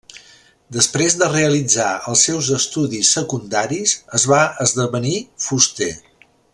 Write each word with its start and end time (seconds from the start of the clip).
Després 0.77 1.17
de 1.21 1.27
realitzar 1.33 1.89
els 2.13 2.23
seus 2.29 2.49
estudis 2.57 3.13
secundaris 3.19 3.95
es 4.21 4.27
va 4.35 4.41
esdevenir 4.67 5.17
fuster. 5.49 5.93